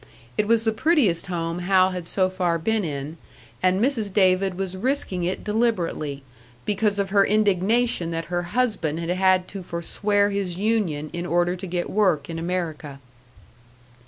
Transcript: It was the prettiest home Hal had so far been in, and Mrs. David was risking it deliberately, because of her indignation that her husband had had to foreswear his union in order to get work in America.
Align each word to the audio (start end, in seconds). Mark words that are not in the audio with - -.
It 0.35 0.47
was 0.47 0.63
the 0.63 0.71
prettiest 0.71 1.27
home 1.27 1.59
Hal 1.59 1.91
had 1.91 2.07
so 2.07 2.27
far 2.27 2.57
been 2.57 2.83
in, 2.83 3.17
and 3.61 3.79
Mrs. 3.79 4.11
David 4.11 4.57
was 4.57 4.75
risking 4.75 5.23
it 5.25 5.43
deliberately, 5.43 6.23
because 6.65 6.97
of 6.97 7.11
her 7.11 7.23
indignation 7.23 8.09
that 8.09 8.25
her 8.33 8.41
husband 8.57 8.99
had 8.99 9.09
had 9.09 9.47
to 9.49 9.61
foreswear 9.61 10.31
his 10.31 10.57
union 10.57 11.11
in 11.13 11.27
order 11.27 11.55
to 11.55 11.67
get 11.67 11.87
work 11.87 12.31
in 12.31 12.39
America. 12.39 12.99